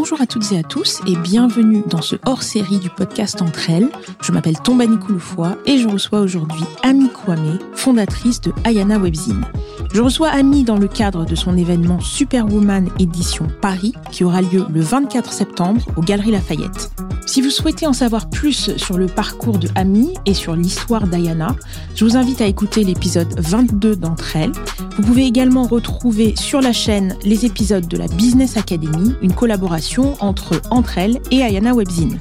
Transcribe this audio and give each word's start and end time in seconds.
Bonjour 0.00 0.22
à 0.22 0.26
toutes 0.26 0.50
et 0.52 0.58
à 0.58 0.62
tous 0.62 1.02
et 1.06 1.14
bienvenue 1.14 1.82
dans 1.86 2.00
ce 2.00 2.16
hors-série 2.24 2.78
du 2.78 2.88
podcast 2.88 3.42
Entre 3.42 3.68
elles. 3.68 3.90
Je 4.22 4.32
m'appelle 4.32 4.58
Tombani 4.58 4.98
Kouloufoua 4.98 5.58
et 5.66 5.76
je 5.76 5.86
reçois 5.86 6.20
aujourd'hui 6.20 6.64
Ami 6.82 7.10
Kwame, 7.10 7.58
fondatrice 7.74 8.40
de 8.40 8.50
Ayana 8.64 8.98
Webzine. 8.98 9.44
Je 9.92 10.00
reçois 10.00 10.30
Ami 10.30 10.64
dans 10.64 10.78
le 10.78 10.88
cadre 10.88 11.26
de 11.26 11.34
son 11.34 11.54
événement 11.54 12.00
Superwoman 12.00 12.88
Édition 12.98 13.46
Paris 13.60 13.92
qui 14.10 14.24
aura 14.24 14.40
lieu 14.40 14.64
le 14.72 14.80
24 14.80 15.34
septembre 15.34 15.82
aux 15.98 16.02
Galeries 16.02 16.30
Lafayette. 16.30 16.92
Si 17.30 17.40
vous 17.42 17.50
souhaitez 17.50 17.86
en 17.86 17.92
savoir 17.92 18.28
plus 18.28 18.76
sur 18.76 18.98
le 18.98 19.06
parcours 19.06 19.58
de 19.58 19.68
Ami 19.76 20.14
et 20.26 20.34
sur 20.34 20.56
l'histoire 20.56 21.06
d'Ayana, 21.06 21.54
je 21.94 22.04
vous 22.04 22.16
invite 22.16 22.40
à 22.40 22.46
écouter 22.46 22.82
l'épisode 22.82 23.32
22 23.38 23.94
d'entre 23.94 24.34
elles. 24.34 24.50
Vous 24.96 25.02
pouvez 25.02 25.26
également 25.26 25.62
retrouver 25.62 26.34
sur 26.34 26.60
la 26.60 26.72
chaîne 26.72 27.14
les 27.22 27.46
épisodes 27.46 27.86
de 27.86 27.96
la 27.96 28.08
Business 28.08 28.56
Academy, 28.56 29.14
une 29.22 29.32
collaboration 29.32 30.16
entre 30.18 30.60
Entre 30.72 30.98
elles 30.98 31.20
et 31.30 31.42
Ayana 31.42 31.72
Webzine. 31.72 32.20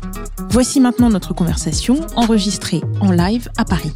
Voici 0.51 0.79
maintenant 0.79 1.09
notre 1.09 1.33
conversation 1.33 2.01
enregistrée 2.15 2.81
en 3.01 3.09
live 3.09 3.49
à 3.57 3.65
Paris. 3.65 3.93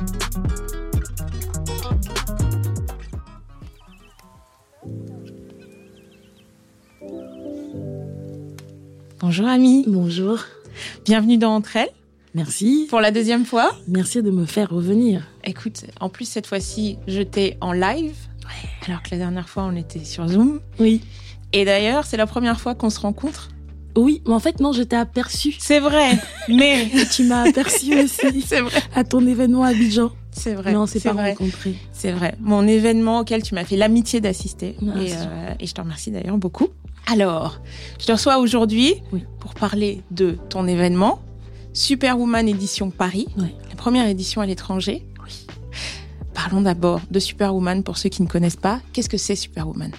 Bonjour 9.19 9.45
Ami. 9.45 9.85
Bonjour. 9.87 10.39
Bienvenue 11.05 11.37
dans 11.37 11.55
Entre 11.55 11.75
elles. 11.77 11.89
Merci. 12.35 12.87
Pour 12.89 12.99
la 12.99 13.11
deuxième 13.11 13.45
fois. 13.45 13.71
Merci 13.87 14.23
de 14.23 14.31
me 14.31 14.45
faire 14.45 14.69
revenir. 14.69 15.27
Écoute, 15.43 15.85
en 15.99 16.09
plus 16.09 16.25
cette 16.25 16.47
fois-ci, 16.47 16.97
je 17.07 17.21
t'ai 17.21 17.57
en 17.61 17.73
live. 17.73 18.15
Alors 18.87 19.03
que 19.03 19.09
la 19.11 19.17
dernière 19.17 19.47
fois, 19.47 19.63
on 19.63 19.75
était 19.75 20.03
sur 20.03 20.27
Zoom. 20.27 20.59
Oui. 20.79 21.01
Et 21.53 21.65
d'ailleurs, 21.65 22.05
c'est 22.05 22.17
la 22.17 22.25
première 22.25 22.59
fois 22.59 22.75
qu'on 22.75 22.89
se 22.89 22.99
rencontre. 22.99 23.49
Oui, 23.95 24.23
mais 24.25 24.33
en 24.33 24.39
fait, 24.39 24.59
non, 24.59 24.71
je 24.71 24.81
t'ai 24.81 24.95
aperçu. 24.95 25.53
C'est 25.59 25.79
vrai, 25.79 26.17
mais... 26.49 26.89
Tu 27.11 27.25
m'as 27.25 27.47
aperçu 27.47 27.93
aussi. 28.01 28.41
c'est 28.47 28.61
vrai. 28.61 28.79
À 28.95 29.03
ton 29.03 29.25
événement 29.27 29.63
à 29.63 29.67
Abidjan. 29.69 30.11
C'est 30.31 30.55
vrai. 30.55 30.71
Mais 30.71 30.77
on 30.77 30.87
s'est 30.87 30.97
c'est 30.99 31.09
pas 31.09 31.13
vrai. 31.13 31.29
rencontrés. 31.33 31.75
C'est 31.91 32.11
vrai. 32.11 32.33
Mon 32.39 32.67
événement 32.67 33.19
auquel 33.19 33.43
tu 33.43 33.53
m'as 33.53 33.65
fait 33.65 33.77
l'amitié 33.77 34.19
d'assister. 34.19 34.75
Ah, 34.81 34.99
et, 34.99 35.13
euh, 35.13 35.53
et 35.59 35.67
je 35.67 35.73
te 35.73 35.81
remercie 35.81 36.09
d'ailleurs 36.09 36.39
beaucoup. 36.39 36.69
Alors, 37.05 37.59
je 37.99 38.05
te 38.05 38.11
reçois 38.11 38.37
aujourd'hui 38.39 38.95
Oui. 39.11 39.23
pour 39.39 39.53
parler 39.53 40.01
de 40.11 40.37
ton 40.49 40.67
événement, 40.67 41.19
Superwoman 41.73 42.47
Édition 42.47 42.91
Paris, 42.91 43.27
la 43.37 43.75
première 43.75 44.07
édition 44.07 44.41
à 44.41 44.45
l'étranger. 44.45 45.05
Oui. 45.23 45.45
Parlons 46.33 46.61
d'abord 46.61 47.01
de 47.11 47.19
Superwoman 47.19 47.83
pour 47.83 47.97
ceux 47.97 48.09
qui 48.09 48.21
ne 48.23 48.27
connaissent 48.27 48.55
pas. 48.55 48.79
Qu'est-ce 48.93 49.09
que 49.09 49.17
c'est 49.17 49.35
Superwoman? 49.35 49.91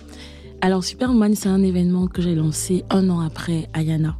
Alors, 0.61 0.83
Superman, 0.83 1.35
c'est 1.35 1.49
un 1.49 1.63
événement 1.63 2.07
que 2.07 2.23
j'ai 2.23 2.35
lancé 2.35 2.85
un 2.91 3.11
an 3.11 3.21
après 3.21 3.69
Ayana, 3.75 4.17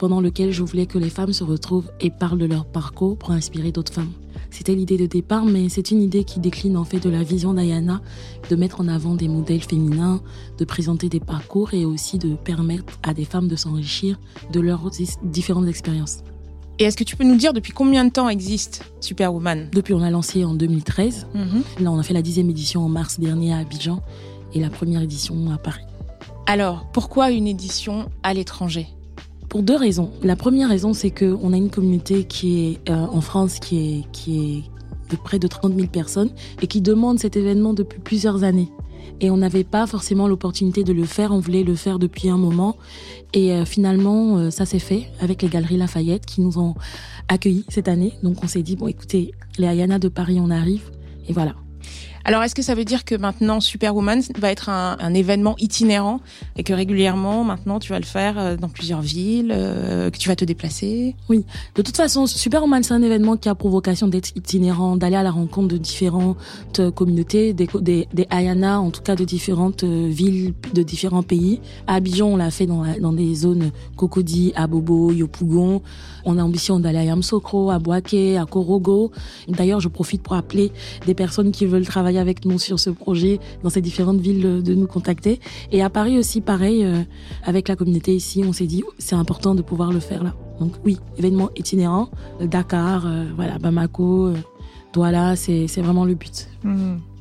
pendant 0.00 0.22
lequel 0.22 0.50
je 0.50 0.62
voulais 0.62 0.86
que 0.86 0.96
les 0.96 1.10
femmes 1.10 1.34
se 1.34 1.44
retrouvent 1.44 1.90
et 2.00 2.08
parlent 2.08 2.38
de 2.38 2.46
leur 2.46 2.64
parcours 2.64 3.18
pour 3.18 3.32
inspirer 3.32 3.70
d'autres 3.70 3.92
femmes. 3.92 4.12
C'était 4.50 4.74
l'idée 4.74 4.96
de 4.96 5.04
départ, 5.04 5.44
mais 5.44 5.68
c'est 5.68 5.90
une 5.90 6.00
idée 6.00 6.24
qui 6.24 6.40
décline 6.40 6.78
en 6.78 6.84
fait 6.84 7.00
de 7.00 7.10
la 7.10 7.22
vision 7.22 7.52
d'Ayana, 7.52 8.00
de 8.48 8.56
mettre 8.56 8.80
en 8.80 8.88
avant 8.88 9.14
des 9.14 9.28
modèles 9.28 9.60
féminins, 9.60 10.22
de 10.56 10.64
présenter 10.64 11.10
des 11.10 11.20
parcours 11.20 11.74
et 11.74 11.84
aussi 11.84 12.16
de 12.16 12.34
permettre 12.34 12.98
à 13.02 13.12
des 13.12 13.26
femmes 13.26 13.46
de 13.46 13.56
s'enrichir 13.56 14.18
de 14.50 14.60
leurs 14.60 14.90
différentes 15.22 15.68
expériences. 15.68 16.20
Et 16.78 16.84
est-ce 16.84 16.96
que 16.96 17.04
tu 17.04 17.14
peux 17.14 17.24
nous 17.24 17.36
dire 17.36 17.52
depuis 17.52 17.74
combien 17.74 18.06
de 18.06 18.10
temps 18.10 18.30
existe 18.30 18.90
Superwoman? 19.02 19.68
Depuis, 19.70 19.92
on 19.92 20.02
a 20.02 20.08
lancé 20.08 20.46
en 20.46 20.54
2013. 20.54 21.26
Mhm. 21.34 21.62
Là, 21.80 21.92
on 21.92 21.98
a 21.98 22.02
fait 22.02 22.14
la 22.14 22.22
dixième 22.22 22.48
édition 22.48 22.82
en 22.82 22.88
mars 22.88 23.20
dernier 23.20 23.52
à 23.52 23.58
Abidjan 23.58 24.00
et 24.54 24.60
la 24.60 24.70
première 24.70 25.02
édition 25.02 25.50
à 25.52 25.58
Paris. 25.58 25.84
Alors, 26.46 26.86
pourquoi 26.94 27.30
une 27.32 27.46
édition 27.46 28.08
à 28.22 28.32
l'étranger? 28.32 28.88
Pour 29.50 29.64
deux 29.64 29.74
raisons. 29.74 30.12
La 30.22 30.36
première 30.36 30.68
raison, 30.68 30.94
c'est 30.94 31.10
que 31.10 31.36
on 31.42 31.52
a 31.52 31.56
une 31.56 31.70
communauté 31.70 32.22
qui 32.22 32.60
est 32.60 32.88
euh, 32.88 32.94
en 32.94 33.20
France 33.20 33.58
qui 33.58 33.78
est 33.78 34.04
qui 34.12 34.38
est 34.38 34.62
de 35.10 35.16
près 35.16 35.40
de 35.40 35.48
30 35.48 35.74
000 35.74 35.88
personnes 35.88 36.30
et 36.62 36.68
qui 36.68 36.80
demande 36.80 37.18
cet 37.18 37.36
événement 37.36 37.74
depuis 37.74 37.98
plusieurs 37.98 38.44
années. 38.44 38.68
Et 39.20 39.28
on 39.28 39.36
n'avait 39.36 39.64
pas 39.64 39.88
forcément 39.88 40.28
l'opportunité 40.28 40.84
de 40.84 40.92
le 40.92 41.04
faire. 41.04 41.32
On 41.32 41.40
voulait 41.40 41.64
le 41.64 41.74
faire 41.74 41.98
depuis 41.98 42.28
un 42.28 42.38
moment. 42.38 42.76
Et 43.34 43.52
euh, 43.52 43.64
finalement, 43.64 44.38
euh, 44.38 44.50
ça 44.50 44.66
s'est 44.66 44.78
fait 44.78 45.10
avec 45.18 45.42
les 45.42 45.48
Galeries 45.48 45.78
Lafayette 45.78 46.26
qui 46.26 46.42
nous 46.42 46.60
ont 46.60 46.76
accueillis 47.26 47.64
cette 47.68 47.88
année. 47.88 48.12
Donc 48.22 48.44
on 48.44 48.46
s'est 48.46 48.62
dit, 48.62 48.76
bon 48.76 48.86
écoutez, 48.86 49.32
les 49.58 49.66
Ayana 49.66 49.98
de 49.98 50.08
Paris, 50.08 50.38
on 50.40 50.50
arrive. 50.50 50.92
Et 51.28 51.32
voilà. 51.32 51.56
Alors, 52.24 52.42
est-ce 52.42 52.54
que 52.54 52.62
ça 52.62 52.74
veut 52.74 52.84
dire 52.84 53.04
que 53.04 53.14
maintenant 53.14 53.60
Superwoman 53.60 54.20
va 54.38 54.50
être 54.50 54.68
un, 54.68 55.14
événement 55.14 55.56
itinérant 55.58 56.20
et 56.56 56.62
que 56.62 56.72
régulièrement, 56.72 57.44
maintenant, 57.44 57.78
tu 57.80 57.90
vas 57.90 57.98
le 57.98 58.04
faire 58.04 58.38
euh, 58.38 58.56
dans 58.56 58.68
plusieurs 58.68 59.00
villes, 59.00 59.52
euh, 59.52 60.10
que 60.10 60.18
tu 60.18 60.28
vas 60.28 60.36
te 60.36 60.44
déplacer? 60.44 61.16
De 61.28 61.82
toute 61.82 61.96
façon, 61.96 62.26
Superwoman, 62.26 62.82
c'est 62.82 62.94
un 62.94 63.02
événement 63.02 63.36
qui 63.36 63.48
a 63.48 63.54
pour 63.54 63.70
vocation 63.70 64.06
d'être 64.06 64.30
itinérant, 64.36 64.96
d'aller 64.96 65.16
à 65.16 65.22
la 65.22 65.30
rencontre 65.30 65.68
de 65.68 65.78
différentes 65.78 66.36
euh, 66.78 66.90
communautés, 66.90 67.52
des, 67.52 67.68
des, 67.80 68.06
Ayana, 68.30 68.80
en 68.80 68.90
tout 68.90 69.02
cas 69.02 69.16
de 69.16 69.24
différentes 69.24 69.84
villes, 69.84 70.54
de 70.74 70.82
différents 70.82 71.22
pays. 71.22 71.60
À 71.86 71.94
Abidjan, 71.94 72.28
on 72.28 72.36
l'a 72.36 72.50
fait 72.50 72.66
dans, 72.66 72.84
dans 73.00 73.12
des 73.12 73.34
zones 73.34 73.72
Cocody, 73.96 74.52
à 74.54 74.66
Bobo, 74.66 75.10
Yopougon. 75.10 75.82
On 76.24 76.38
a 76.38 76.42
ambition 76.42 76.78
d'aller 76.78 76.98
à 76.98 77.04
Yamsokro, 77.04 77.70
à 77.70 77.78
Boaké, 77.78 78.36
à 78.36 78.44
Korogo. 78.44 79.10
D'ailleurs, 79.48 79.80
je 79.80 79.88
profite 79.88 80.22
pour 80.22 80.34
appeler 80.34 80.70
des 81.06 81.14
personnes 81.14 81.50
qui 81.50 81.66
veulent 81.66 81.86
travailler 81.86 82.09
avec 82.18 82.44
nous 82.44 82.58
sur 82.58 82.78
ce 82.78 82.90
projet 82.90 83.38
dans 83.62 83.70
ces 83.70 83.80
différentes 83.80 84.20
villes 84.20 84.46
euh, 84.46 84.62
de 84.62 84.74
nous 84.74 84.86
contacter. 84.86 85.40
Et 85.72 85.82
à 85.82 85.90
Paris 85.90 86.18
aussi, 86.18 86.40
pareil, 86.40 86.84
euh, 86.84 87.02
avec 87.44 87.68
la 87.68 87.76
communauté 87.76 88.14
ici, 88.14 88.42
on 88.46 88.52
s'est 88.52 88.66
dit, 88.66 88.82
c'est 88.98 89.14
important 89.14 89.54
de 89.54 89.62
pouvoir 89.62 89.92
le 89.92 90.00
faire 90.00 90.22
là. 90.24 90.34
Donc 90.58 90.74
oui, 90.84 90.98
événement 91.16 91.50
itinérant, 91.56 92.10
euh, 92.40 92.46
Dakar, 92.46 93.06
voilà, 93.36 93.58
Bamako, 93.58 94.32
Douala, 94.92 95.36
c'est 95.36 95.66
vraiment 95.80 96.04
le 96.04 96.14
but. 96.14 96.48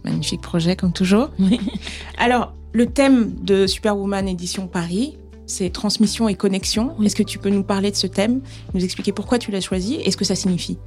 Magnifique 0.04 0.42
projet, 0.42 0.76
comme 0.76 0.94
toujours. 0.94 1.30
Alors, 2.18 2.54
le 2.72 2.86
thème 2.86 3.34
de 3.42 3.68
Superwoman 3.68 4.28
édition 4.28 4.68
Paris, 4.68 5.18
c'est 5.46 5.70
transmission 5.72 6.30
et 6.30 6.36
connexion. 6.36 6.94
Oui. 7.00 7.08
Est-ce 7.08 7.16
que 7.16 7.24
tu 7.24 7.40
peux 7.40 7.50
nous 7.50 7.64
parler 7.64 7.92
de 7.92 7.96
ce 7.96 8.08
thème, 8.08 8.42
nous 8.74 8.84
expliquer 8.84 9.12
pourquoi 9.12 9.40
tu 9.40 9.52
l'as 9.52 9.62
choisi 9.62 9.96
et 9.96 10.12
ce 10.12 10.18
que 10.18 10.26
ça 10.26 10.36
signifie? 10.36 10.78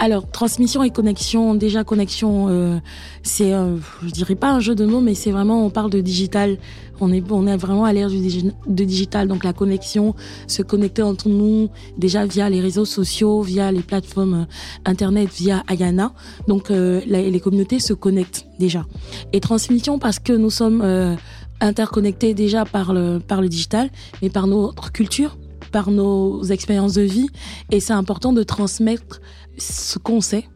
Alors, 0.00 0.30
transmission 0.30 0.84
et 0.84 0.90
connexion, 0.90 1.54
déjà 1.56 1.82
connexion, 1.82 2.46
euh, 2.48 2.78
c'est, 3.24 3.52
euh, 3.52 3.78
je 4.02 4.10
dirais 4.10 4.36
pas 4.36 4.52
un 4.52 4.60
jeu 4.60 4.76
de 4.76 4.86
mots, 4.86 5.00
mais 5.00 5.14
c'est 5.14 5.32
vraiment, 5.32 5.66
on 5.66 5.70
parle 5.70 5.90
de 5.90 6.00
digital. 6.00 6.56
On 7.00 7.12
est, 7.12 7.22
on 7.30 7.46
est 7.46 7.56
vraiment 7.56 7.84
à 7.84 7.92
l'ère 7.92 8.08
du 8.08 8.86
digital, 8.86 9.26
donc 9.26 9.42
la 9.42 9.52
connexion, 9.52 10.14
se 10.46 10.62
connecter 10.62 11.02
entre 11.02 11.28
nous, 11.28 11.68
déjà 11.96 12.26
via 12.26 12.48
les 12.48 12.60
réseaux 12.60 12.84
sociaux, 12.84 13.42
via 13.42 13.72
les 13.72 13.82
plateformes 13.82 14.34
euh, 14.34 14.44
internet, 14.84 15.30
via 15.36 15.64
Ayana. 15.66 16.12
Donc, 16.46 16.70
euh, 16.70 17.00
les 17.06 17.40
communautés 17.40 17.80
se 17.80 17.92
connectent 17.92 18.46
déjà. 18.60 18.84
Et 19.32 19.40
transmission 19.40 19.98
parce 19.98 20.20
que 20.20 20.32
nous 20.32 20.50
sommes 20.50 20.80
euh, 20.82 21.16
interconnectés 21.60 22.34
déjà 22.34 22.64
par 22.64 22.92
le, 22.92 23.18
par 23.18 23.40
le 23.40 23.48
digital, 23.48 23.90
mais 24.22 24.30
par 24.30 24.46
notre 24.46 24.92
culture, 24.92 25.36
par 25.70 25.90
nos 25.90 26.42
expériences 26.44 26.94
de 26.94 27.02
vie. 27.02 27.28
Et 27.70 27.80
c'est 27.80 27.92
important 27.92 28.32
de 28.32 28.42
transmettre 28.42 29.20
ce 29.58 29.98
qu'on 29.98 30.20
sait 30.20 30.48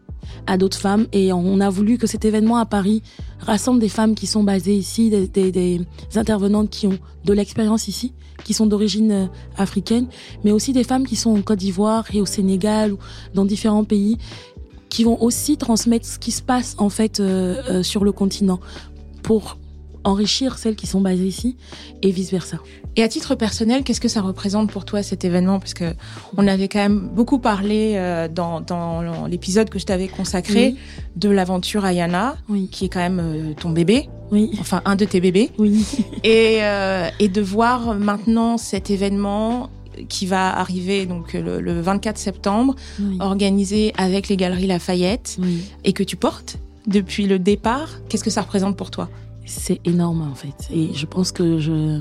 à 0.46 0.56
d'autres 0.56 0.78
femmes. 0.78 1.06
Et 1.12 1.32
on 1.32 1.60
a 1.60 1.70
voulu 1.70 1.98
que 1.98 2.06
cet 2.06 2.24
événement 2.24 2.56
à 2.56 2.66
Paris 2.66 3.02
rassemble 3.40 3.80
des 3.80 3.88
femmes 3.88 4.14
qui 4.14 4.26
sont 4.26 4.42
basées 4.42 4.74
ici, 4.74 5.10
des, 5.10 5.80
intervenantes 6.14 6.70
qui 6.70 6.86
ont 6.86 6.98
de 7.24 7.32
l'expérience 7.32 7.88
ici, 7.88 8.14
qui 8.44 8.54
sont 8.54 8.66
d'origine 8.66 9.12
euh, 9.12 9.26
africaine, 9.56 10.08
mais 10.44 10.50
aussi 10.50 10.72
des 10.72 10.84
femmes 10.84 11.06
qui 11.06 11.16
sont 11.16 11.30
en 11.30 11.42
Côte 11.42 11.60
d'Ivoire 11.60 12.04
et 12.12 12.20
au 12.20 12.26
Sénégal 12.26 12.92
ou 12.92 12.98
dans 13.34 13.44
différents 13.44 13.84
pays 13.84 14.18
qui 14.88 15.04
vont 15.04 15.22
aussi 15.22 15.56
transmettre 15.56 16.06
ce 16.06 16.18
qui 16.18 16.32
se 16.32 16.42
passe 16.42 16.74
en 16.78 16.90
fait 16.90 17.18
euh, 17.20 17.62
euh, 17.70 17.82
sur 17.82 18.04
le 18.04 18.12
continent 18.12 18.60
pour 19.22 19.56
enrichir 20.04 20.58
celles 20.58 20.76
qui 20.76 20.86
sont 20.86 21.00
basées 21.00 21.26
ici 21.26 21.56
et 22.02 22.10
vice 22.10 22.30
versa. 22.30 22.58
Et 22.96 23.02
à 23.02 23.08
titre 23.08 23.34
personnel, 23.34 23.84
qu'est-ce 23.84 24.00
que 24.00 24.08
ça 24.08 24.20
représente 24.20 24.70
pour 24.70 24.84
toi 24.84 25.02
cet 25.02 25.24
événement? 25.24 25.58
Parce 25.58 25.72
que 25.74 25.94
on 26.36 26.46
avait 26.46 26.68
quand 26.68 26.78
même 26.80 27.08
beaucoup 27.14 27.38
parlé 27.38 27.94
euh, 27.96 28.28
dans, 28.28 28.60
dans 28.60 29.26
l'épisode 29.26 29.70
que 29.70 29.78
je 29.78 29.86
t'avais 29.86 30.08
consacré 30.08 30.74
Oui. 30.74 30.78
de 31.16 31.30
l'aventure 31.30 31.84
Ayana, 31.86 32.36
Oui, 32.48 32.68
qui 32.70 32.84
est 32.84 32.88
quand 32.88 33.00
même 33.00 33.20
euh, 33.22 33.54
ton 33.54 33.70
bébé, 33.70 34.08
oui, 34.30 34.50
enfin 34.60 34.82
un 34.84 34.96
de 34.96 35.04
tes 35.06 35.20
bébés, 35.20 35.50
oui. 35.58 35.84
et, 36.24 36.58
euh, 36.62 37.08
et 37.18 37.28
de 37.28 37.40
voir 37.40 37.94
maintenant 37.94 38.58
cet 38.58 38.90
événement 38.90 39.70
qui 40.08 40.26
va 40.26 40.58
arriver 40.58 41.04
donc 41.06 41.34
le, 41.34 41.60
le 41.60 41.80
24 41.80 42.16
septembre, 42.18 42.74
oui. 43.00 43.16
organisé 43.20 43.92
avec 43.96 44.28
les 44.28 44.36
Galeries 44.36 44.66
Lafayette, 44.66 45.36
oui. 45.40 45.62
et 45.84 45.92
que 45.92 46.02
tu 46.02 46.16
portes 46.16 46.56
depuis 46.86 47.26
le 47.26 47.38
départ. 47.38 47.88
Qu'est-ce 48.08 48.24
que 48.24 48.30
ça 48.30 48.42
représente 48.42 48.76
pour 48.76 48.90
toi? 48.90 49.08
C'est 49.44 49.80
énorme 49.84 50.22
en 50.22 50.34
fait. 50.34 50.68
Et 50.72 50.92
je 50.94 51.06
pense 51.06 51.32
que 51.32 51.58
je, 51.58 52.00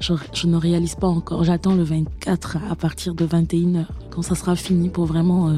je, 0.00 0.14
je 0.32 0.46
ne 0.46 0.56
réalise 0.56 0.94
pas 0.94 1.08
encore. 1.08 1.44
J'attends 1.44 1.74
le 1.74 1.82
24 1.82 2.58
à 2.70 2.76
partir 2.76 3.14
de 3.14 3.26
21h, 3.26 3.86
quand 4.10 4.22
ça 4.22 4.34
sera 4.34 4.56
fini, 4.56 4.88
pour 4.88 5.06
vraiment 5.06 5.48
euh, 5.48 5.56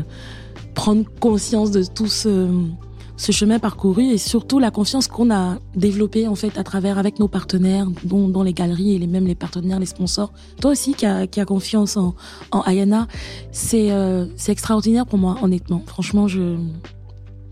prendre 0.74 1.04
conscience 1.20 1.70
de 1.70 1.84
tout 1.84 2.08
ce, 2.08 2.48
ce 3.16 3.30
chemin 3.32 3.58
parcouru 3.58 4.04
et 4.04 4.18
surtout 4.18 4.58
la 4.58 4.70
confiance 4.70 5.06
qu'on 5.06 5.30
a 5.30 5.58
développée 5.76 6.26
en 6.26 6.34
fait 6.34 6.58
à 6.58 6.64
travers 6.64 6.98
avec 6.98 7.18
nos 7.18 7.28
partenaires, 7.28 7.86
dont, 8.04 8.28
dont 8.28 8.42
les 8.42 8.52
galeries 8.52 8.94
et 8.94 8.98
les, 8.98 9.06
même 9.06 9.26
les 9.26 9.34
partenaires, 9.34 9.78
les 9.78 9.86
sponsors. 9.86 10.32
Toi 10.60 10.72
aussi 10.72 10.94
qui 10.94 11.06
a, 11.06 11.26
qui 11.26 11.40
a 11.40 11.44
confiance 11.44 11.96
en, 11.96 12.14
en 12.50 12.62
Ayana, 12.62 13.06
c'est 13.52 13.92
euh, 13.92 14.26
extraordinaire 14.48 15.06
pour 15.06 15.18
moi 15.18 15.36
honnêtement. 15.42 15.82
Franchement, 15.86 16.26
je 16.26 16.56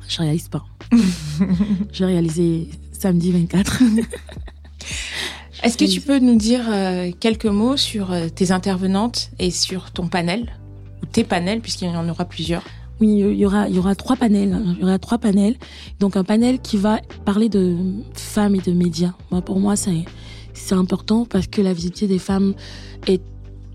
je 0.08 0.18
réalise 0.18 0.48
pas. 0.48 0.64
J'ai 1.92 2.04
réalisé 2.04 2.68
samedi 3.00 3.32
24. 3.32 3.82
Est-ce 5.62 5.76
que 5.76 5.84
tu 5.84 6.00
peux 6.00 6.18
nous 6.18 6.36
dire 6.36 6.66
euh, 6.68 7.10
quelques 7.18 7.46
mots 7.46 7.76
sur 7.76 8.12
euh, 8.12 8.28
tes 8.28 8.50
intervenantes 8.50 9.30
et 9.38 9.50
sur 9.50 9.90
ton 9.90 10.06
panel? 10.06 10.52
Ou 11.02 11.06
tes 11.06 11.24
panels 11.24 11.60
puisqu'il 11.60 11.88
y 11.88 11.96
en 11.96 12.08
aura 12.08 12.26
plusieurs 12.26 12.62
Oui, 13.00 13.20
il 13.20 13.38
y 13.38 13.46
aura 13.46 13.68
il 13.68 13.74
y 13.74 13.78
aura 13.78 13.94
trois 13.94 14.16
panels. 14.16 14.62
Il 14.76 14.80
y 14.80 14.84
aura 14.84 14.98
trois 14.98 15.18
panels. 15.18 15.56
Donc 15.98 16.16
un 16.16 16.24
panel 16.24 16.60
qui 16.60 16.76
va 16.76 17.00
parler 17.24 17.48
de 17.48 17.76
femmes 18.14 18.54
et 18.54 18.60
de 18.60 18.72
médias. 18.72 19.12
Moi, 19.30 19.40
pour 19.40 19.60
moi, 19.60 19.76
c'est 19.76 20.04
c'est 20.52 20.74
important 20.74 21.24
parce 21.24 21.46
que 21.46 21.62
la 21.62 21.72
visibilité 21.72 22.06
des 22.06 22.18
femmes 22.18 22.54
est 23.06 23.22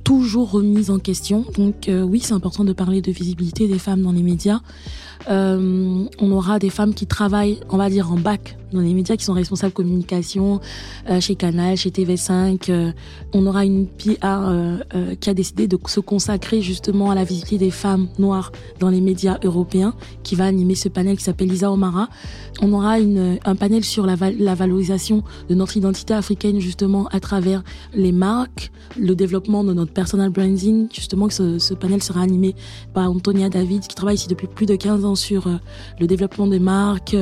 toujours 0.06 0.52
remise 0.52 0.92
en 0.92 1.00
question. 1.00 1.46
Donc 1.58 1.90
euh, 1.90 2.04
oui, 2.04 2.22
c'est 2.22 2.34
important 2.34 2.64
de 2.64 2.74
parler 2.74 3.02
de 3.02 3.12
visibilité 3.12 3.68
des 3.68 3.80
femmes 3.80 4.04
dans 4.04 4.12
les 4.12 4.24
médias. 4.24 4.62
Euh, 5.30 6.06
on 6.20 6.32
aura 6.32 6.60
des 6.60 6.70
femmes 6.70 6.94
qui 6.94 7.08
travaillent, 7.08 7.60
on 7.70 7.78
va 7.78 7.90
dire, 7.90 8.12
en 8.12 8.18
bac 8.18 8.58
dans 8.72 8.82
les 8.82 8.94
médias, 8.94 9.16
qui 9.16 9.26
sont 9.26 9.34
responsables 9.34 9.74
communication 9.74 10.60
euh, 11.10 11.20
chez 11.20 11.36
Canal, 11.36 11.78
chez 11.78 11.90
TV5. 11.90 12.70
Euh, 12.70 12.92
on 13.34 13.46
aura 13.46 13.66
une 13.66 13.88
PR 13.88 14.24
euh, 14.24 14.80
qui 15.20 15.30
a 15.30 15.34
décidé 15.34 15.68
de 15.68 15.78
se 15.86 16.00
consacrer 16.00 16.62
justement 16.62 17.12
à 17.12 17.16
la 17.16 17.24
visibilité 17.24 17.58
des 17.58 17.72
femmes 17.72 18.08
noires 18.18 18.52
dans 18.80 18.90
les 18.90 19.02
médias 19.02 19.38
européens, 19.44 19.94
qui 20.24 20.36
va 20.36 20.46
animer 20.46 20.76
ce 20.76 20.90
panel 20.90 21.18
qui 21.18 21.24
s'appelle 21.24 21.50
Lisa 21.50 21.72
Omara. 21.72 22.10
On 22.62 22.72
aura 22.74 22.94
un 22.94 23.56
panel 23.56 23.84
sur 23.84 24.06
la, 24.06 24.16
val 24.16 24.36
la 24.40 24.56
valorisation 24.56 25.24
de 25.50 25.56
notre 25.56 25.76
identité 25.76 26.14
africaine 26.14 26.60
justement 26.60 27.08
à 27.08 27.20
travers 27.20 27.64
les 27.94 28.14
marques, 28.14 28.72
le 28.98 29.14
développement 29.14 29.66
de 29.66 29.74
notre 29.74 29.92
personal 29.92 30.30
branding. 30.30 30.88
Justement, 30.94 31.30
ce, 31.30 31.60
ce 31.60 31.74
panel 31.74 32.02
sera 32.02 32.22
animé 32.22 32.56
par 32.94 33.12
Antonia 33.12 33.50
David, 33.50 33.82
qui 33.88 33.96
travaille 33.96 34.16
ici 34.16 34.30
depuis 34.30 34.48
plus 34.48 34.66
de 34.66 34.76
15 34.76 35.04
ans 35.04 35.16
sur 35.16 35.50
le 36.00 36.08
développement 36.08 36.48
des 36.48 36.60
marques, 36.60 37.16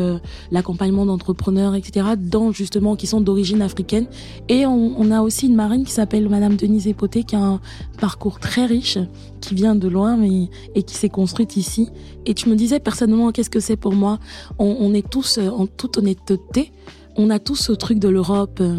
l'accompagnement 0.52 1.06
d'entrepreneurs, 1.34 1.76
etc., 1.76 2.06
dans 2.18 2.52
justement 2.52 2.96
qui 2.96 3.08
sont 3.08 3.22
d'origine 3.22 3.62
africaine. 3.62 4.06
Et 4.50 4.66
on, 4.66 5.12
a 5.12 5.22
aussi 5.22 5.48
une 5.48 5.56
marine 5.56 5.84
qui 5.84 5.92
s'appelle 5.92 6.30
Madame 6.30 6.56
Denise 6.56 6.88
Epoté, 6.88 7.24
qui 7.24 7.36
a 7.36 7.40
un 7.40 7.62
parcours 8.00 8.40
très 8.40 8.66
riche, 8.66 8.98
qui 9.42 9.56
vient 9.56 9.76
de 9.76 9.88
loin 9.88 10.16
mais, 10.16 10.50
et 10.76 10.84
qui 10.84 10.96
s'est 10.96 11.10
construite 11.10 11.58
ici. 11.58 11.90
Et 12.26 12.34
tu 12.34 12.50
me 12.50 12.56
disais 12.56 12.80
personnellement, 12.80 13.32
qu'est-ce 13.32 13.50
que 13.50 13.60
c'est 13.60 13.76
pour 13.76 13.94
moi? 13.94 14.20
On, 14.60 14.94
est 14.94 15.08
tous, 15.08 15.38
en 15.40 15.66
toute 15.66 15.98
honnêteté, 15.98 16.72
on 17.16 17.30
a 17.30 17.40
tous 17.40 17.56
ce 17.56 17.72
truc 17.74 18.00
de 18.00 18.10
l'Europe. 18.10 18.60
Euh, 18.62 18.78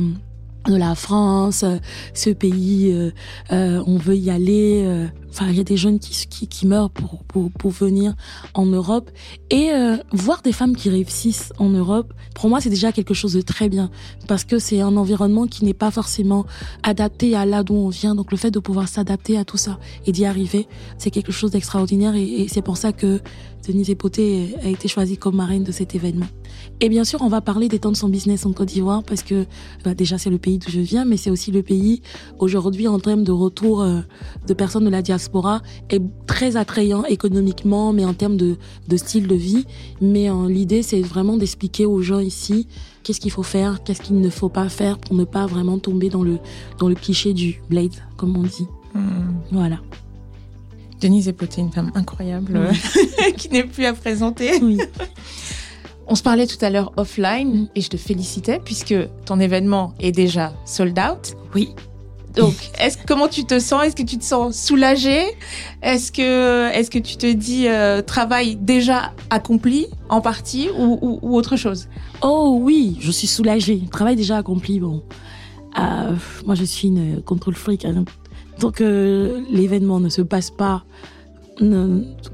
de 0.68 0.76
la 0.76 0.94
France, 0.94 1.62
euh, 1.62 1.76
ce 2.14 2.30
pays, 2.30 2.90
euh, 2.92 3.10
euh, 3.52 3.82
on 3.86 3.96
veut 3.96 4.16
y 4.16 4.30
aller. 4.30 4.82
Euh, 4.84 5.06
enfin, 5.30 5.48
il 5.48 5.56
y 5.56 5.60
a 5.60 5.64
des 5.64 5.76
jeunes 5.76 5.98
qui, 5.98 6.26
qui, 6.28 6.48
qui 6.48 6.66
meurent 6.66 6.90
pour, 6.90 7.22
pour, 7.24 7.50
pour, 7.50 7.70
venir 7.70 8.14
en 8.54 8.66
Europe. 8.66 9.10
Et 9.50 9.70
euh, 9.72 9.96
voir 10.12 10.42
des 10.42 10.52
femmes 10.52 10.76
qui 10.76 10.88
réussissent 10.90 11.52
en 11.58 11.68
Europe, 11.68 12.12
pour 12.34 12.48
moi, 12.48 12.60
c'est 12.60 12.70
déjà 12.70 12.92
quelque 12.92 13.14
chose 13.14 13.34
de 13.34 13.42
très 13.42 13.68
bien. 13.68 13.90
Parce 14.26 14.44
que 14.44 14.58
c'est 14.58 14.80
un 14.80 14.96
environnement 14.96 15.46
qui 15.46 15.64
n'est 15.64 15.74
pas 15.74 15.90
forcément 15.90 16.46
adapté 16.82 17.36
à 17.36 17.44
là 17.44 17.62
d'où 17.62 17.74
on 17.74 17.88
vient. 17.88 18.14
Donc 18.14 18.30
le 18.30 18.36
fait 18.36 18.50
de 18.50 18.58
pouvoir 18.58 18.88
s'adapter 18.88 19.36
à 19.36 19.44
tout 19.44 19.58
ça 19.58 19.78
et 20.06 20.12
d'y 20.12 20.24
arriver, 20.24 20.66
c'est 20.98 21.10
quelque 21.10 21.32
chose 21.32 21.50
d'extraordinaire. 21.50 22.14
Et, 22.14 22.42
et 22.42 22.48
c'est 22.48 22.62
pour 22.62 22.76
ça 22.76 22.92
que 22.92 23.20
Denise 23.66 23.90
Epoté 23.90 24.54
a 24.62 24.68
été 24.68 24.88
choisie 24.88 25.16
comme 25.16 25.36
marraine 25.36 25.64
de 25.64 25.72
cet 25.72 25.94
événement. 25.94 26.26
Et 26.80 26.88
bien 26.88 27.04
sûr, 27.04 27.22
on 27.22 27.28
va 27.28 27.40
parler 27.40 27.68
des 27.68 27.78
temps 27.78 27.92
de 27.92 27.96
son 27.96 28.08
business 28.08 28.46
en 28.46 28.52
Côte 28.52 28.68
d'Ivoire 28.68 29.02
parce 29.02 29.22
que 29.22 29.46
bah, 29.84 29.94
déjà 29.94 30.18
c'est 30.18 30.30
le 30.30 30.38
pays 30.38 30.58
d'où 30.58 30.70
je 30.70 30.80
viens, 30.80 31.04
mais 31.04 31.16
c'est 31.16 31.30
aussi 31.30 31.50
le 31.50 31.62
pays 31.62 32.02
aujourd'hui 32.38 32.88
en 32.88 32.98
termes 32.98 33.24
de 33.24 33.32
retour 33.32 33.82
euh, 33.82 34.00
de 34.46 34.54
personnes 34.54 34.84
de 34.84 34.90
la 34.90 35.02
diaspora 35.02 35.62
est 35.90 36.02
très 36.26 36.56
attrayant 36.56 37.04
économiquement, 37.04 37.92
mais 37.92 38.04
en 38.04 38.14
termes 38.14 38.36
de, 38.36 38.56
de 38.88 38.96
style 38.96 39.26
de 39.26 39.34
vie. 39.34 39.66
Mais 40.00 40.30
euh, 40.30 40.48
l'idée 40.48 40.82
c'est 40.82 41.00
vraiment 41.00 41.36
d'expliquer 41.36 41.86
aux 41.86 42.02
gens 42.02 42.18
ici 42.20 42.66
qu'est-ce 43.02 43.20
qu'il 43.20 43.30
faut 43.30 43.42
faire, 43.42 43.82
qu'est-ce 43.84 44.02
qu'il 44.02 44.20
ne 44.20 44.30
faut 44.30 44.48
pas 44.48 44.68
faire 44.68 44.98
pour 44.98 45.14
ne 45.14 45.24
pas 45.24 45.46
vraiment 45.46 45.78
tomber 45.78 46.08
dans 46.08 46.22
le 46.22 46.38
dans 46.78 46.88
le 46.88 46.94
cliché 46.94 47.32
du 47.32 47.60
blade, 47.68 47.94
comme 48.16 48.36
on 48.36 48.42
dit. 48.42 48.66
Mmh. 48.94 49.00
Voilà. 49.52 49.80
Denise 51.00 51.28
Epoté, 51.28 51.60
une 51.60 51.70
femme 51.70 51.92
incroyable 51.94 52.68
oui. 52.70 53.32
qui 53.36 53.50
n'est 53.50 53.64
plus 53.64 53.84
à 53.84 53.92
présenter. 53.92 54.58
Oui. 54.62 54.78
On 56.06 56.14
se 56.14 56.22
parlait 56.22 56.46
tout 56.46 56.62
à 56.62 56.70
l'heure 56.70 56.92
offline 56.96 57.62
mmh. 57.62 57.68
et 57.76 57.80
je 57.80 57.88
te 57.88 57.96
félicitais 57.96 58.60
puisque 58.64 58.94
ton 59.24 59.40
événement 59.40 59.94
est 60.00 60.12
déjà 60.12 60.52
sold 60.64 60.98
out. 60.98 61.34
Oui. 61.54 61.74
Donc, 62.34 62.54
est-ce 62.80 62.98
comment 63.06 63.28
tu 63.28 63.44
te 63.44 63.60
sens? 63.60 63.84
Est-ce 63.84 63.96
que 63.96 64.02
tu 64.02 64.18
te 64.18 64.24
sens 64.24 64.56
soulagée? 64.56 65.24
Est-ce 65.82 66.10
que 66.10 66.70
est-ce 66.72 66.90
que 66.90 66.98
tu 66.98 67.16
te 67.16 67.30
dis 67.30 67.68
euh, 67.68 68.02
travail 68.02 68.56
déjà 68.56 69.12
accompli 69.30 69.86
en 70.08 70.20
partie 70.20 70.68
ou, 70.76 70.98
ou, 71.00 71.18
ou, 71.22 71.36
autre 71.36 71.56
chose? 71.56 71.88
Oh 72.22 72.58
oui, 72.60 72.96
je 73.00 73.12
suis 73.12 73.28
soulagée. 73.28 73.82
Travail 73.90 74.16
déjà 74.16 74.36
accompli. 74.36 74.80
Bon, 74.80 75.04
euh, 75.78 76.16
moi 76.44 76.56
je 76.56 76.64
suis 76.64 76.88
une 76.88 77.22
contrôle 77.22 77.54
freak. 77.54 77.84
Hein. 77.84 78.04
Donc 78.58 78.80
euh, 78.80 79.40
l'événement 79.50 80.00
ne 80.00 80.08
se 80.08 80.22
passe 80.22 80.50
pas 80.50 80.84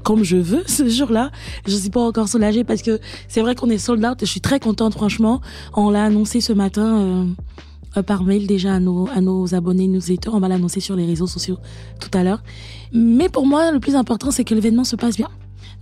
comme 0.03 0.23
je 0.23 0.37
veux 0.37 0.63
ce 0.65 0.87
jour-là. 0.87 1.31
Je 1.67 1.75
suis 1.75 1.89
pas 1.89 2.01
encore 2.01 2.27
soulagée 2.27 2.63
parce 2.63 2.81
que 2.81 2.99
c'est 3.27 3.41
vrai 3.41 3.55
qu'on 3.55 3.69
est 3.69 3.77
sold 3.77 4.03
out 4.05 4.21
et 4.21 4.25
je 4.25 4.31
suis 4.31 4.41
très 4.41 4.59
contente 4.59 4.93
franchement. 4.93 5.41
On 5.73 5.89
l'a 5.89 6.05
annoncé 6.05 6.41
ce 6.41 6.53
matin 6.53 7.27
euh, 7.95 8.01
par 8.03 8.23
mail 8.23 8.47
déjà 8.47 8.75
à 8.75 8.79
nos, 8.79 9.07
à 9.09 9.21
nos 9.21 9.53
abonnés 9.53 9.87
newsletters. 9.87 10.31
On 10.33 10.39
va 10.39 10.47
l'annoncer 10.47 10.79
sur 10.79 10.95
les 10.95 11.05
réseaux 11.05 11.27
sociaux 11.27 11.57
tout 11.99 12.15
à 12.17 12.23
l'heure. 12.23 12.43
Mais 12.93 13.29
pour 13.29 13.45
moi, 13.45 13.71
le 13.71 13.79
plus 13.79 13.95
important, 13.95 14.31
c'est 14.31 14.43
que 14.43 14.55
l'événement 14.55 14.83
se 14.83 14.95
passe 14.95 15.17
bien. 15.17 15.29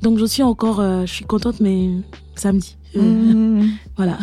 Donc 0.02 0.18
je 0.18 0.26
suis 0.26 0.44
encore, 0.44 0.80
euh, 0.80 1.06
je 1.06 1.14
suis 1.14 1.26
contente, 1.26 1.60
mais 1.60 1.90
samedi. 2.36 2.78
Euh, 2.96 3.02
mmh. 3.02 3.70
Voilà. 3.98 4.18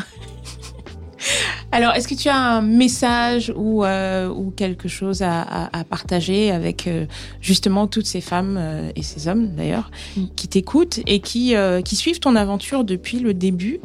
Alors, 1.72 1.92
est-ce 1.94 2.08
que 2.08 2.14
tu 2.14 2.28
as 2.28 2.36
un 2.36 2.62
message 2.62 3.52
ou, 3.56 3.84
euh, 3.84 4.28
ou 4.28 4.50
quelque 4.50 4.88
chose 4.88 5.22
à, 5.22 5.42
à, 5.42 5.78
à 5.80 5.84
partager 5.84 6.50
avec 6.50 6.86
euh, 6.86 7.06
justement 7.40 7.86
toutes 7.86 8.06
ces 8.06 8.20
femmes 8.20 8.56
euh, 8.58 8.90
et 8.96 9.02
ces 9.02 9.28
hommes 9.28 9.48
d'ailleurs 9.56 9.90
mm. 10.16 10.24
qui 10.36 10.48
t'écoutent 10.48 11.00
et 11.06 11.20
qui, 11.20 11.54
euh, 11.56 11.82
qui 11.82 11.96
suivent 11.96 12.20
ton 12.20 12.36
aventure 12.36 12.84
depuis 12.84 13.18
le 13.18 13.34
début 13.34 13.80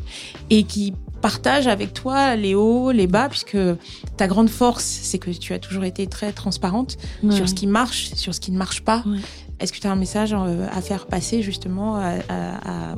et 0.49 0.63
qui 0.63 0.93
partagent 1.21 1.67
avec 1.67 1.93
toi 1.93 2.35
les 2.35 2.55
hauts, 2.55 2.91
les 2.91 3.07
bas, 3.07 3.29
puisque 3.29 3.57
ta 4.17 4.27
grande 4.27 4.49
force, 4.49 4.83
c'est 4.83 5.19
que 5.19 5.29
tu 5.29 5.53
as 5.53 5.59
toujours 5.59 5.83
été 5.83 6.07
très 6.07 6.31
transparente 6.31 6.97
ouais. 7.23 7.35
sur 7.35 7.47
ce 7.47 7.53
qui 7.53 7.67
marche, 7.67 8.11
sur 8.15 8.33
ce 8.33 8.39
qui 8.39 8.51
ne 8.51 8.57
marche 8.57 8.81
pas. 8.81 9.03
Ouais. 9.05 9.19
Est-ce 9.61 9.71
que 9.71 9.79
tu 9.79 9.87
as 9.87 9.91
un 9.91 9.95
message 9.95 10.33
euh, 10.33 10.67
à 10.71 10.81
faire 10.81 11.05
passer 11.05 11.41
justement 11.41 12.01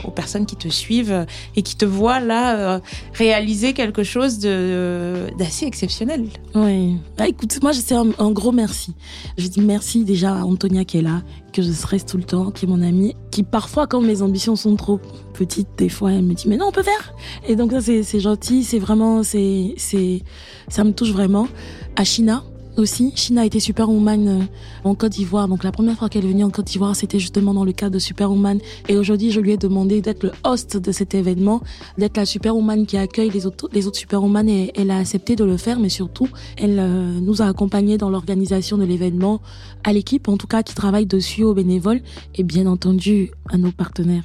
aux 0.05 0.11
personnes 0.11 0.45
qui 0.45 0.55
te 0.55 0.69
suivent 0.69 1.25
et 1.55 1.61
qui 1.61 1.75
te 1.75 1.85
voient 1.85 2.19
là 2.19 2.57
euh, 2.57 2.79
réaliser 3.13 3.73
quelque 3.73 4.03
chose 4.03 4.39
d'assez 4.39 5.65
exceptionnel? 5.65 6.25
Oui. 6.55 6.97
Bah, 7.17 7.27
écoute, 7.27 7.59
moi, 7.61 7.73
c'est 7.73 7.95
un, 7.95 8.07
un, 8.17 8.31
gros 8.31 8.51
merci. 8.51 8.93
Je 9.37 9.47
dis 9.47 9.61
merci 9.61 10.05
déjà 10.05 10.35
à 10.35 10.43
Antonia 10.43 10.85
qui 10.85 10.99
est 10.99 11.01
là, 11.01 11.21
que 11.51 11.61
je 11.61 11.71
stresse 11.71 12.05
tout 12.05 12.17
le 12.17 12.23
temps, 12.23 12.51
qui 12.51 12.65
est 12.65 12.67
mon 12.67 12.81
amie, 12.81 13.15
qui 13.31 13.43
parfois, 13.43 13.87
quand 13.87 14.01
mes 14.01 14.21
ambitions 14.21 14.55
sont 14.55 14.75
trop 14.75 14.99
petites, 15.33 15.69
des 15.77 15.89
fois, 15.89 16.11
elle 16.11 16.23
me 16.23 16.33
dit, 16.33 16.47
mais 16.47 16.57
non, 16.57 16.67
on 16.67 16.71
peut 16.71 16.83
faire. 16.83 17.13
Et 17.47 17.55
donc, 17.55 17.71
ça, 17.71 17.81
c'est 17.81 18.19
gentil, 18.19 18.63
c'est 18.63 18.79
vraiment, 18.79 19.23
c'est, 19.23 19.73
c'est, 19.77 20.21
ça 20.67 20.83
me 20.83 20.91
touche 20.91 21.11
vraiment. 21.11 21.47
À 21.95 22.03
China, 22.03 22.43
aussi. 22.77 23.11
China 23.15 23.41
a 23.41 23.45
été 23.45 23.59
Superwoman 23.59 24.27
euh, 24.27 24.39
en 24.83 24.95
Côte 24.95 25.13
d'Ivoire. 25.13 25.47
Donc 25.47 25.63
la 25.63 25.71
première 25.71 25.97
fois 25.97 26.09
qu'elle 26.09 26.25
est 26.25 26.29
venue 26.29 26.43
en 26.43 26.49
Côte 26.49 26.67
d'Ivoire, 26.67 26.95
c'était 26.95 27.19
justement 27.19 27.53
dans 27.53 27.65
le 27.65 27.71
cadre 27.71 27.93
de 27.93 27.99
Superwoman. 27.99 28.59
Et 28.87 28.97
aujourd'hui, 28.97 29.31
je 29.31 29.39
lui 29.39 29.51
ai 29.51 29.57
demandé 29.57 30.01
d'être 30.01 30.23
le 30.23 30.31
host 30.43 30.77
de 30.77 30.91
cet 30.91 31.15
événement, 31.15 31.61
d'être 31.97 32.17
la 32.17 32.25
Superwoman 32.25 32.85
qui 32.85 32.97
accueille 32.97 33.29
les 33.29 33.45
autres, 33.45 33.69
les 33.73 33.87
autres 33.87 33.97
Superwoman 33.97 34.47
et 34.49 34.71
elle 34.75 34.91
a 34.91 34.97
accepté 34.97 35.35
de 35.35 35.43
le 35.43 35.57
faire. 35.57 35.79
Mais 35.79 35.89
surtout, 35.89 36.27
elle 36.57 36.79
euh, 36.79 37.19
nous 37.19 37.41
a 37.41 37.45
accompagnés 37.45 37.97
dans 37.97 38.09
l'organisation 38.09 38.77
de 38.77 38.85
l'événement, 38.85 39.41
à 39.83 39.93
l'équipe 39.93 40.27
en 40.27 40.37
tout 40.37 40.47
cas 40.47 40.63
qui 40.63 40.75
travaille 40.75 41.05
dessus, 41.05 41.43
aux 41.43 41.53
bénévoles 41.53 42.01
et 42.35 42.43
bien 42.43 42.67
entendu 42.67 43.31
à 43.49 43.57
nos 43.57 43.71
partenaires 43.71 44.23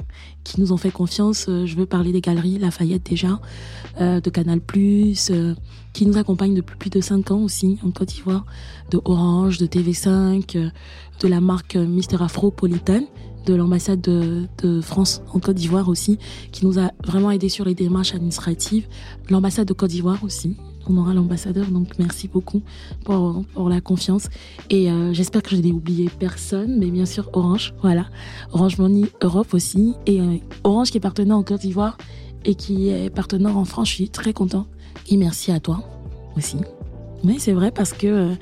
qui 0.49 0.61
nous 0.61 0.73
ont 0.73 0.79
fait 0.79 0.91
confiance. 0.91 1.47
Euh, 1.49 1.67
je 1.67 1.77
veux 1.77 1.85
parler 1.85 2.11
des 2.11 2.23
galeries 2.23 2.59
Lafayette 2.59 3.05
déjà, 3.09 3.39
euh, 4.01 4.21
de 4.21 4.31
Canal+, 4.31 4.61
euh, 4.75 5.55
qui 5.93 6.07
nous 6.07 6.17
accompagnent 6.17 6.55
depuis 6.55 6.77
plus 6.77 6.91
de 6.91 7.01
5 7.01 7.31
ans 7.31 7.43
aussi 7.43 7.79
en 7.85 7.91
Côte 7.91 8.09
d'Ivoire, 8.09 8.47
de 8.91 8.99
Orange, 9.05 9.59
de 9.59 9.67
TV5, 9.67 10.57
euh, 10.57 10.71
de 11.21 11.29
la 11.29 11.43
marque 11.43 11.77
Mister 11.77 12.17
Afropolitan, 12.21 13.03
de 13.45 13.55
l'ambassade 13.55 14.01
de, 14.01 14.81
France 14.81 15.23
en 15.35 15.39
Côte 15.39 15.57
d'Ivoire 15.57 15.89
aussi, 15.89 16.19
qui 16.51 16.65
nous 16.65 16.79
a 16.79 16.93
vraiment 17.05 17.31
aidé 17.31 17.51
sur 17.51 17.67
les 17.67 17.75
démarches 17.75 18.15
administratives, 18.15 18.87
l'ambassade 19.29 19.69
de 19.69 19.75
Côte 19.75 19.91
d'Ivoire 19.91 20.25
aussi, 20.25 20.57
on 20.89 20.97
aura 20.97 21.15
l'ambassadeur. 21.15 21.67
Donc 21.67 21.99
merci 21.99 22.29
beaucoup 22.29 22.63
pour, 23.05 23.45
la 23.69 23.81
confiance. 23.81 24.29
Et 24.71 24.91
euh, 24.91 25.13
j'espère 25.13 25.43
que 25.43 25.51
je 25.51 25.61
n'ai 25.61 25.73
oublié 25.73 26.11
personne, 26.19 26.79
mais 26.79 26.91
bien 26.91 27.07
sûr 27.07 27.29
Orange, 27.33 27.75
voilà. 27.83 28.07
Orange 28.53 28.79
Money 28.79 29.07
Europe 29.21 29.55
aussi. 29.55 29.95
Et 30.07 30.21
euh, 30.21 30.37
Orange 30.65 30.91
qui 30.91 30.97
est 30.97 31.01
partenaire 31.01 31.37
en 31.37 31.43
Côte 31.43 31.61
d'Ivoire 31.61 31.99
et 32.45 32.55
qui 32.55 32.89
est 32.89 33.11
partenaire 33.11 33.57
en 33.57 33.65
France. 33.65 33.89
Je 33.89 33.95
suis 33.95 34.11
très 34.11 34.33
content. 34.33 34.67
Et 35.11 35.17
merci 35.17 35.53
à 35.53 35.61
toi 35.61 35.83
aussi. 36.37 36.57
Oui, 37.25 37.37
c'est 37.39 37.53
vrai 37.53 37.73
parce 37.73 37.93
que, 37.93 38.07
euh, 38.07 38.35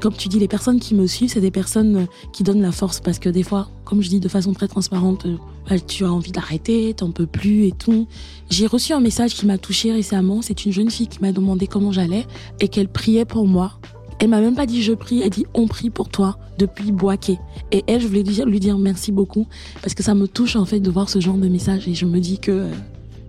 comme 0.00 0.12
tu 0.12 0.28
dis, 0.28 0.38
les 0.38 0.48
personnes 0.48 0.80
qui 0.80 0.94
me 0.94 1.06
suivent, 1.06 1.30
c'est 1.30 1.40
des 1.40 1.50
personnes 1.50 2.06
qui 2.32 2.42
donnent 2.42 2.60
la 2.60 2.72
force 2.72 3.00
parce 3.00 3.18
que 3.18 3.28
des 3.30 3.42
fois, 3.42 3.68
comme 3.84 4.02
je 4.02 4.08
dis 4.08 4.20
de 4.20 4.28
façon 4.28 4.52
très 4.52 4.68
transparente, 4.68 5.26
bah, 5.68 5.78
tu 5.78 6.04
as 6.04 6.12
envie 6.12 6.32
d'arrêter, 6.32 6.94
t'en 6.94 7.10
peux 7.10 7.26
plus 7.26 7.66
et 7.66 7.72
tout. 7.72 8.06
J'ai 8.50 8.66
reçu 8.66 8.92
un 8.92 9.00
message 9.00 9.34
qui 9.34 9.46
m'a 9.46 9.58
touchée 9.58 9.92
récemment. 9.92 10.40
C'est 10.40 10.64
une 10.64 10.72
jeune 10.72 10.90
fille 10.90 11.08
qui 11.08 11.20
m'a 11.20 11.32
demandé 11.32 11.66
comment 11.66 11.92
j'allais 11.92 12.26
et 12.60 12.68
qu'elle 12.68 12.88
priait 12.88 13.24
pour 13.24 13.46
moi. 13.46 13.78
Elle 14.20 14.30
m'a 14.30 14.40
même 14.40 14.54
pas 14.54 14.66
dit 14.66 14.82
je 14.82 14.92
prie, 14.92 15.20
elle 15.22 15.30
dit 15.30 15.46
on 15.54 15.68
prie 15.68 15.90
pour 15.90 16.08
toi 16.08 16.38
depuis 16.58 16.90
Boaké. 16.90 17.38
Et 17.70 17.84
elle, 17.86 18.00
je 18.00 18.08
voulais 18.08 18.22
lui 18.22 18.34
dire, 18.34 18.46
lui 18.46 18.60
dire 18.60 18.78
merci 18.78 19.12
beaucoup 19.12 19.46
parce 19.82 19.94
que 19.94 20.02
ça 20.02 20.14
me 20.14 20.26
touche 20.26 20.56
en 20.56 20.64
fait 20.64 20.80
de 20.80 20.90
voir 20.90 21.08
ce 21.08 21.20
genre 21.20 21.36
de 21.36 21.48
message 21.48 21.86
et 21.86 21.94
je 21.94 22.06
me 22.06 22.18
dis 22.18 22.38
que 22.38 22.66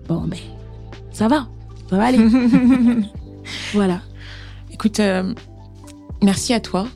bon, 0.08 0.22
mais 0.26 0.40
ça 1.12 1.28
va, 1.28 1.48
ça 1.88 1.96
va 1.96 2.06
aller. 2.06 2.18
voilà. 3.72 4.00
Écoute, 4.72 4.98
euh, 4.98 5.34
merci 6.22 6.52
à 6.52 6.60
toi. 6.60 6.86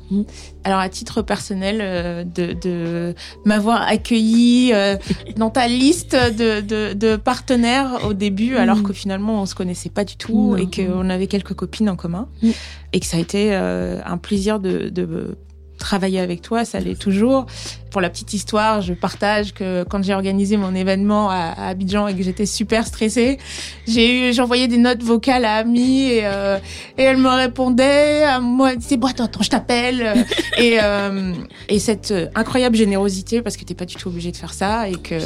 Alors, 0.64 0.78
à 0.78 0.88
titre 0.88 1.22
personnel, 1.22 1.78
euh, 1.80 2.24
de, 2.24 3.14
m'avoir 3.44 3.82
accueilli 3.82 4.72
euh, 4.72 4.96
dans 5.36 5.50
ta 5.50 5.68
liste 5.68 6.14
de, 6.14 7.16
partenaires 7.16 8.00
au 8.06 8.14
début, 8.14 8.56
alors 8.56 8.78
mm. 8.78 8.82
que 8.82 8.92
finalement, 8.92 9.42
on 9.42 9.46
se 9.46 9.54
connaissait 9.54 9.90
pas 9.90 10.04
du 10.04 10.16
tout 10.16 10.56
et 10.56 10.68
qu'on 10.68 11.10
avait 11.10 11.26
quelques 11.26 11.54
copines 11.54 11.88
en 11.88 11.96
commun. 11.96 12.28
Mm. 12.42 12.50
Et 12.92 13.00
que 13.00 13.06
ça 13.06 13.16
a 13.16 13.20
été 13.20 13.54
un 13.54 14.18
plaisir 14.18 14.60
de 14.60 15.36
travailler 15.84 16.18
avec 16.18 16.40
toi, 16.40 16.64
ça 16.64 16.80
l'est 16.80 16.98
toujours. 16.98 17.46
Pour 17.90 18.00
la 18.00 18.10
petite 18.10 18.32
histoire, 18.32 18.80
je 18.80 18.94
partage 18.94 19.52
que 19.52 19.84
quand 19.84 20.02
j'ai 20.02 20.14
organisé 20.14 20.56
mon 20.56 20.74
événement 20.74 21.30
à, 21.30 21.68
Abidjan 21.68 22.08
et 22.08 22.14
que 22.14 22.22
j'étais 22.22 22.46
super 22.46 22.86
stressée, 22.86 23.38
j'ai 23.86 24.30
eu, 24.30 24.32
j'envoyais 24.32 24.66
des 24.66 24.78
notes 24.78 25.02
vocales 25.02 25.44
à 25.44 25.56
Ami 25.56 26.06
et, 26.06 26.22
euh, 26.24 26.58
et 26.98 27.02
elle 27.02 27.18
me 27.18 27.28
répondait, 27.28 28.24
à 28.24 28.40
moi, 28.40 28.72
c'est 28.80 28.96
bon, 28.96 29.08
attends, 29.08 29.24
attends, 29.24 29.42
je 29.42 29.50
t'appelle. 29.50 30.26
et, 30.58 30.78
euh, 30.82 31.32
et 31.68 31.78
cette 31.78 32.12
incroyable 32.34 32.76
générosité 32.76 33.42
parce 33.42 33.56
que 33.56 33.64
t'es 33.64 33.74
pas 33.74 33.84
du 33.84 33.94
tout 33.94 34.08
obligé 34.08 34.32
de 34.32 34.36
faire 34.36 34.54
ça 34.54 34.88
et 34.88 34.96
que 34.96 35.18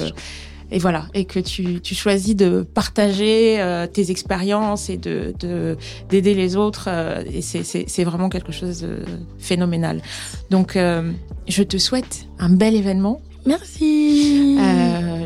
et 0.70 0.78
voilà, 0.78 1.06
et 1.14 1.24
que 1.24 1.38
tu, 1.38 1.80
tu 1.80 1.94
choisis 1.94 2.36
de 2.36 2.62
partager 2.62 3.60
euh, 3.60 3.86
tes 3.86 4.10
expériences 4.10 4.90
et 4.90 4.96
de 4.98 5.34
d'aider 6.08 6.34
les 6.34 6.56
autres, 6.56 6.86
euh, 6.88 7.22
et 7.32 7.40
c'est 7.42 8.04
vraiment 8.04 8.28
quelque 8.28 8.52
chose 8.52 8.82
de 8.82 8.98
phénoménal. 9.38 10.02
Donc, 10.50 10.76
euh, 10.76 11.12
je 11.46 11.62
te 11.62 11.78
souhaite 11.78 12.26
un 12.38 12.50
bel 12.50 12.74
événement 12.74 13.20
Merci. 13.46 14.58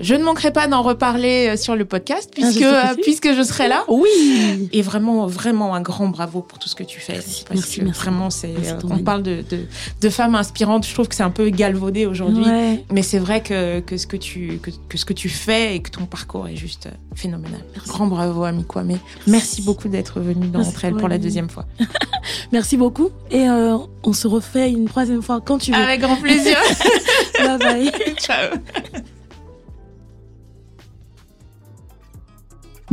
Euh, 0.03 0.05
je 0.05 0.15
ne 0.15 0.25
manquerai 0.25 0.53
pas 0.53 0.67
d'en 0.67 0.83
reparler 0.83 1.49
euh, 1.49 1.57
sur 1.57 1.77
le 1.77 1.85
podcast 1.85 2.31
ah, 2.31 2.35
puisque 2.35 2.63
euh, 2.63 2.95
puisque 3.03 3.35
je 3.35 3.43
serai 3.43 3.69
là. 3.69 3.85
Oui. 3.89 4.69
Et 4.73 4.83
vraiment 4.83 5.27
vraiment 5.27 5.75
un 5.75 5.81
grand 5.81 6.09
bravo 6.09 6.41
pour 6.41 6.59
tout 6.59 6.69
ce 6.69 6.75
que 6.75 6.83
tu 6.83 7.01
fais. 7.01 7.15
Merci, 7.15 7.45
parce 7.49 7.67
que 7.67 7.85
vraiment 7.85 8.31
c'est 8.31 8.55
on 8.85 8.99
parle 8.99 9.23
de, 9.23 9.45
de, 9.49 9.67
de 10.01 10.09
femmes 10.09 10.35
inspirantes. 10.35 10.87
Je 10.87 10.93
trouve 10.95 11.09
que 11.09 11.15
c'est 11.15 11.23
un 11.23 11.31
peu 11.31 11.49
galvaudé 11.51 12.07
aujourd'hui, 12.07 12.45
mais 12.93 13.03
c'est 13.03 13.19
vrai 13.19 13.43
que, 13.43 13.81
que 13.81 13.97
ce 13.97 14.07
que 14.07 14.17
tu 14.17 14.59
que, 14.63 14.71
que, 14.89 14.99
ce 14.99 15.05
que 15.05 15.13
tu 15.13 15.29
fais 15.29 15.77
et 15.77 15.83
que 15.83 15.91
ton 15.91 16.07
parcours 16.07 16.49
est 16.49 16.57
juste 16.57 16.89
phénoménal. 17.15 17.61
Grand 17.87 18.07
bravo 18.07 18.45
Ami 18.45 18.65
Kwame. 18.65 18.89
Merci, 18.89 19.03
Merci 19.27 19.63
beaucoup 19.63 19.89
d'être 19.89 20.21
venu 20.21 20.49
dans 20.49 20.61
Entre 20.61 20.85
elles 20.85 20.95
pour 20.95 21.09
la 21.09 21.19
deuxième 21.19 21.49
fois. 21.51 21.67
Merci 22.53 22.77
beaucoup 22.77 23.11
et 23.31 23.47
on 23.49 24.13
se 24.13 24.27
refait 24.27 24.71
une 24.71 24.87
troisième 24.87 25.23
fois 25.23 25.41
quand 25.41 25.59
tu 25.59 25.73
veux. 25.73 25.79
Avec 25.79 26.01
grand 26.01 26.17
plaisir. 26.17 26.57
bye 27.39 27.59
bye. 27.59 27.93
Ciao. 28.19 28.51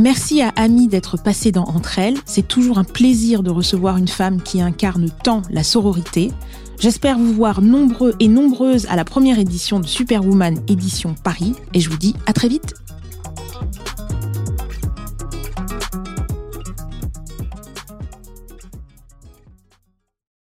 Merci 0.00 0.40
à 0.40 0.48
Ami 0.56 0.88
d'être 0.88 1.22
passée 1.22 1.52
dans 1.52 1.64
Entre 1.64 1.98
elles. 1.98 2.16
C'est 2.24 2.48
toujours 2.48 2.78
un 2.78 2.84
plaisir 2.84 3.42
de 3.42 3.50
recevoir 3.50 3.98
une 3.98 4.08
femme 4.08 4.40
qui 4.40 4.62
incarne 4.62 5.10
tant 5.22 5.42
la 5.50 5.62
sororité. 5.62 6.30
J'espère 6.78 7.18
vous 7.18 7.34
voir 7.34 7.60
nombreux 7.60 8.14
et 8.18 8.28
nombreuses 8.28 8.86
à 8.86 8.96
la 8.96 9.04
première 9.04 9.38
édition 9.38 9.78
de 9.78 9.86
Superwoman 9.86 10.58
édition 10.68 11.14
Paris 11.22 11.52
et 11.74 11.80
je 11.80 11.90
vous 11.90 11.98
dis 11.98 12.14
à 12.24 12.32
très 12.32 12.48
vite. 12.48 12.72